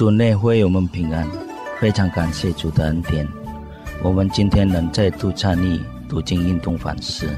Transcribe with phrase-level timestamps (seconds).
[0.00, 1.30] 主内会我们平安，
[1.78, 3.28] 非常感谢主的恩典。
[4.02, 7.28] 我们今天能再度参与读经运动反思。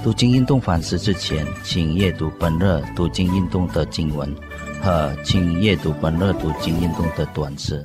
[0.00, 4.32] 读经运动反思之前，请阅读本日读经运动的经文
[4.80, 7.84] 和请阅读本日读经运动的短诗。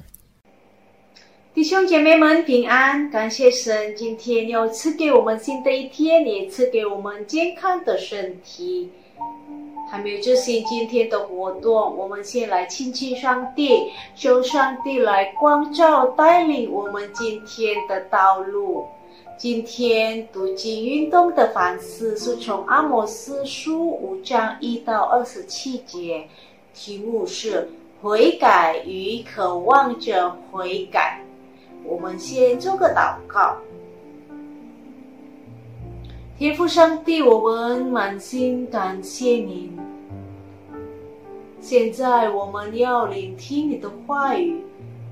[1.55, 8.87] 弟兄姐妹们平安，感谢神，今天又赐给我们新的一天，也赐给我们健康的身体。
[9.95, 18.85] 还没有执行今天的活动，我们先来亲近上帝，求上帝来光照带领我们今天的道路。
[19.37, 26.27] 今天读经运动的反思是从阿摩斯书五章一到二十七节，
[26.73, 27.69] 题目是
[28.01, 31.21] 悔改与渴望着悔改。
[31.85, 33.55] 我们先做个祷告。
[36.37, 39.71] 天父上帝，我们满心感谢您。
[41.61, 44.61] 现在我们要聆听你的话语，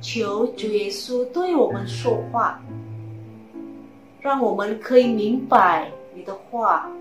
[0.02, 0.68] 求主。
[0.68, 2.62] 耶稣对我们说话，
[4.20, 6.92] 让我们可以明白你的话。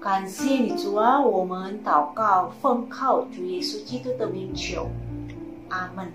[0.00, 0.94] 感谢你，主。
[0.94, 1.20] 啊！
[1.20, 3.44] 我们祷告，奉靠主。
[3.44, 4.88] 耶稣基督的名求，
[5.68, 6.10] 阿门。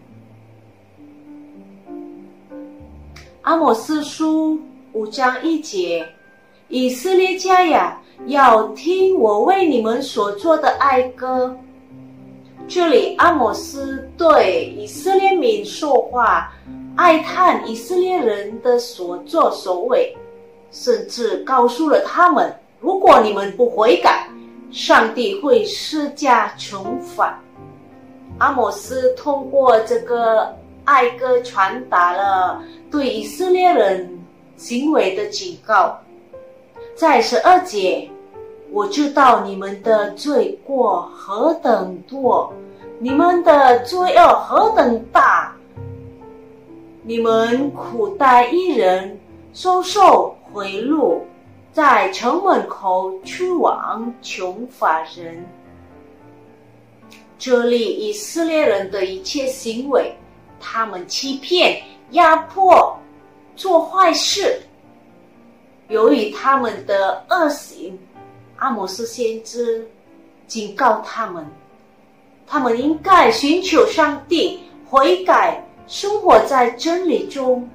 [3.43, 4.59] 阿摩斯书
[4.93, 6.03] 五章一节。
[6.67, 11.55] 以色列家呀，要听我为你们所做的哀歌。
[12.67, 16.52] 这里阿摩斯对以色列民说话，
[16.95, 20.17] 哀叹以色列人的所作所为，
[20.72, 24.27] 甚至告诉了他们：如果你们不悔改，
[24.72, 27.39] 上帝会施加惩罚。
[28.39, 30.52] 阿摩斯通过这个
[30.85, 34.19] 哀歌传达了对以色列人
[34.57, 35.97] 行为的警告。
[36.95, 38.09] 在十二节，
[38.71, 42.53] 我知道你们的罪过何等多，
[42.99, 45.53] 你们的罪恶何等大。
[47.03, 49.19] 你们苦待一人，
[49.53, 51.19] 收受贿赂，
[51.73, 55.45] 在城门口去往穷乏人。
[57.38, 60.16] 这里以色列人的一切行为，
[60.62, 62.97] 他们欺骗、压迫、
[63.57, 64.62] 做坏事。
[65.88, 67.97] 由于他们的恶行，
[68.57, 69.88] 阿摩斯先知
[70.47, 71.46] 警告他们：
[72.47, 74.59] 他们应该寻求上帝，
[74.90, 77.69] 悔改，生活在真理中。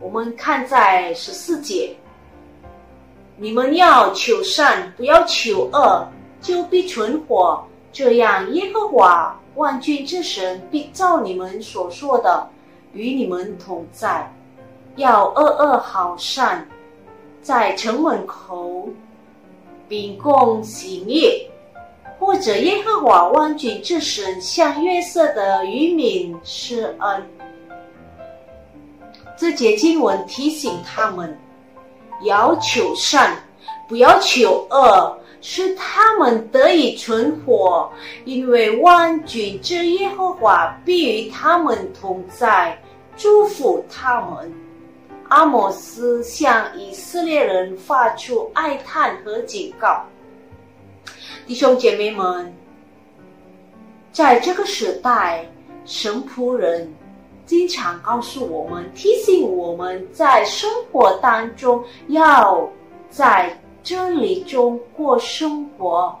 [0.00, 1.96] 我们看在十四节，
[3.36, 6.06] 你们要求善，不要求恶，
[6.40, 7.66] 就必存活。
[7.92, 12.48] 这样，耶和华万军之神必照你们所说的，
[12.92, 14.30] 与你们同在。
[14.96, 16.66] 要恶恶好善，
[17.42, 18.88] 在城门口
[19.88, 21.48] 秉公行义，
[22.18, 27.30] 或者耶和华万军之神向约瑟的渔民施恩。
[29.36, 31.36] 这节经文提醒他们，
[32.22, 33.36] 要求善，
[33.88, 37.90] 不要求恶，使他们得以存活，
[38.24, 42.80] 因为万军之耶和华必与他们同在，
[43.16, 44.54] 祝福他们。
[45.28, 50.04] 阿摩斯向以色列人发出哀叹和警告
[51.46, 52.52] ：“弟兄姐妹们，
[54.12, 55.44] 在这个时代，
[55.84, 56.92] 神仆人
[57.46, 62.68] 经常告诉我们，提醒我们在生活当中要
[63.08, 66.16] 在真理中过生活，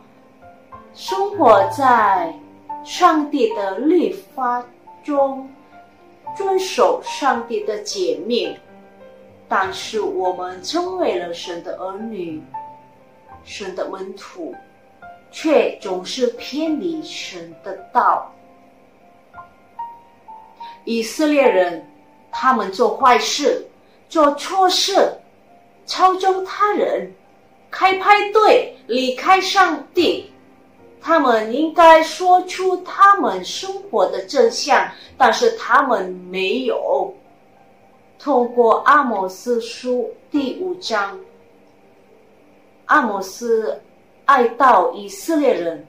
[0.94, 2.34] 生活在
[2.84, 4.64] 上帝的律法
[5.04, 5.48] 中，
[6.36, 8.56] 遵守上帝的诫命。”
[9.48, 12.42] 但是我们成为了神的儿女，
[13.44, 14.54] 神的门徒，
[15.30, 18.30] 却总是偏离神的道。
[20.84, 21.86] 以色列人，
[22.30, 23.66] 他们做坏事、
[24.08, 24.94] 做错事，
[25.86, 27.10] 操纵他人，
[27.70, 30.30] 开派对，离开上帝。
[31.00, 37.14] 他们应该说出他们生活的真相，但是他们没有。
[38.24, 41.20] 通过阿摩斯书第五章，
[42.86, 43.78] 阿摩斯
[44.24, 45.86] 爱到以色列人，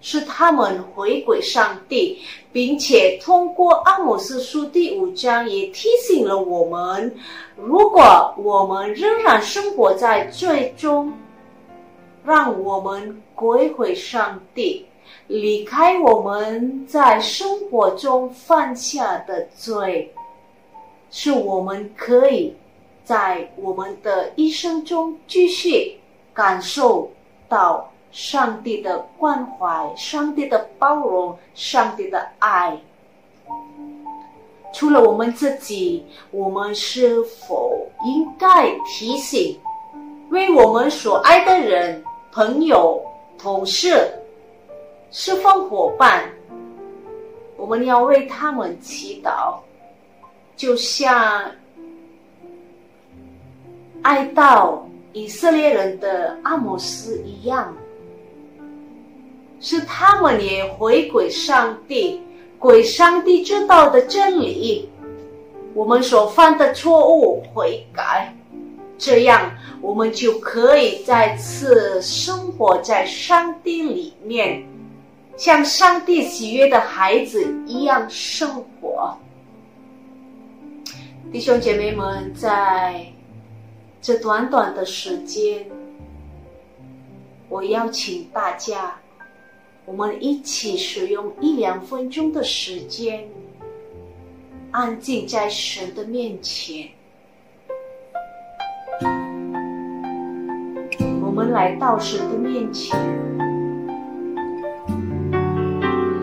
[0.00, 2.18] 是他们回归上帝，
[2.52, 7.14] 并且通过阿摩斯书第五章也提醒了我们：
[7.54, 11.12] 如果我们仍然生活在罪中，
[12.24, 14.84] 让我们归回上帝，
[15.28, 20.12] 离开我们在生活中犯下的罪。
[21.10, 22.54] 是我们可以
[23.04, 25.98] 在我们的一生中继续
[26.32, 27.10] 感受
[27.48, 32.76] 到上帝的关怀、上帝的包容、上帝的爱。
[34.72, 39.56] 除了我们自己，我们是否应该提醒，
[40.30, 42.02] 为我们所爱的人、
[42.32, 43.00] 朋友、
[43.38, 44.12] 同事、
[45.12, 46.28] 侍奉伙伴，
[47.56, 49.54] 我们要为他们祈祷，
[50.56, 51.50] 就像
[54.02, 54.78] 哀悼
[55.12, 57.74] 以色列人的阿摩斯一样，
[59.60, 62.20] 是他们也回归上帝。
[62.56, 64.88] 归上帝知道的真理，
[65.74, 68.34] 我们所犯的错误悔改，
[68.96, 69.52] 这样
[69.82, 74.64] 我们就可以再次生活在上帝里面，
[75.36, 79.14] 像上帝喜悦的孩子一样生活。
[81.34, 83.04] 弟兄姐妹们，在
[84.00, 85.66] 这短短的时间，
[87.48, 88.94] 我邀请大家。
[89.84, 93.28] 我们一起使用一两分钟的时间，
[94.70, 96.88] 安静在神的面前。
[101.20, 102.96] 我们来到神的面前，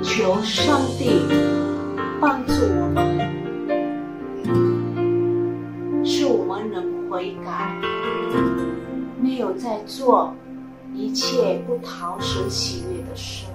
[0.01, 1.19] 求上帝
[2.21, 2.80] 帮助我
[7.21, 7.79] 悔改，
[9.21, 10.33] 没有在做
[10.95, 13.45] 一切不讨神喜悦的事。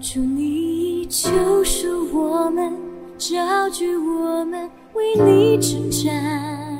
[0.00, 1.28] 祝你救
[1.64, 2.72] 赎我们，
[3.18, 6.78] 召聚我们，为你征战。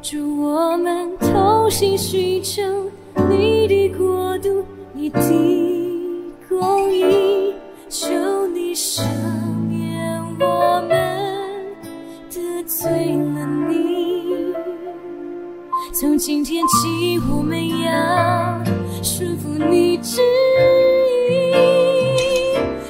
[0.00, 2.62] 祝我们同心寻求
[3.28, 5.20] 你的国度，你的
[16.24, 18.62] 今天起，我们要
[19.02, 20.22] 顺服你旨
[21.28, 21.50] 意，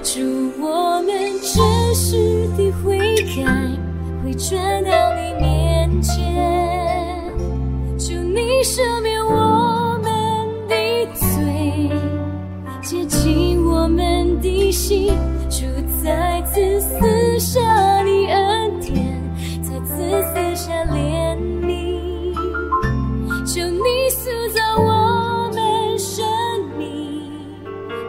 [0.02, 0.20] 祝
[0.62, 1.08] 我们
[1.40, 2.99] 真实的会
[3.34, 3.43] 在，
[4.23, 6.42] 会转到你面前。
[24.25, 26.25] 我们生
[26.79, 27.29] 命，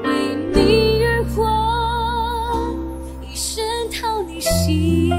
[0.03, 1.43] 为你而活，
[3.21, 5.15] 一生讨你喜悦。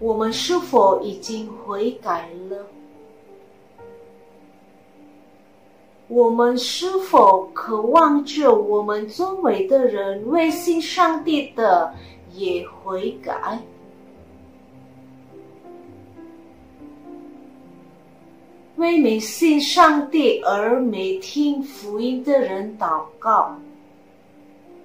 [0.00, 2.66] 我们是否已经悔改了？
[6.14, 11.92] 我们是否渴望着我们周围的人为信上帝的
[12.32, 13.58] 也悔改？
[18.76, 23.58] 为没信上帝而没听福音的人祷告，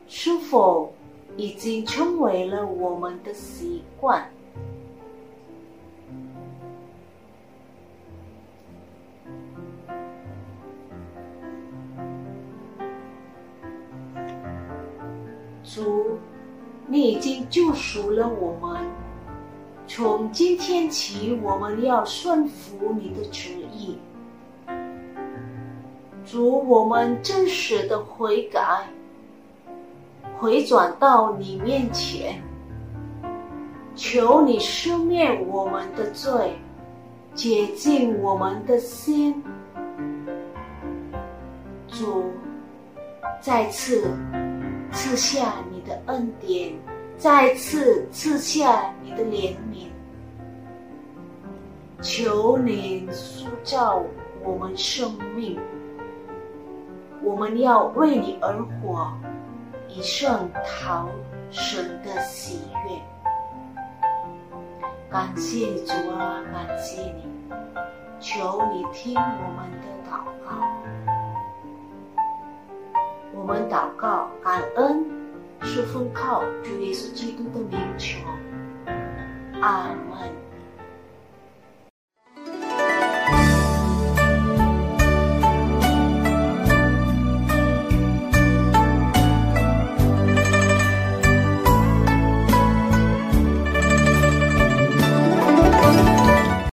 [0.07, 0.91] 是否
[1.37, 4.27] 已经成为了我们的习惯？
[17.19, 18.79] 已经救赎了我们。
[19.85, 23.99] 从今天起，我们要顺服你的旨意。
[26.25, 28.87] 主，我们真实的悔改，
[30.37, 32.41] 回转到你面前，
[33.97, 36.55] 求你赦免我们的罪，
[37.35, 39.43] 洁净我们的心。
[41.89, 42.23] 主，
[43.41, 44.09] 再次。
[44.91, 46.73] 赐下你的恩典，
[47.19, 49.89] 再次赐下你的怜悯，
[52.01, 54.01] 求你塑造
[54.41, 55.59] 我们生命，
[57.21, 59.11] 我们要为你而活，
[59.89, 61.09] 以圣讨
[61.51, 62.97] 神的喜悦。
[65.09, 67.27] 感谢主啊，感谢你，
[68.21, 70.55] 求你听我们的祷告。
[73.33, 75.03] 我们祷告，感恩
[75.61, 78.19] 是奉靠主耶稣基督的名求，
[79.61, 80.48] 阿门。